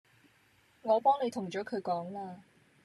[0.81, 2.41] 我幫你同咗佢講啦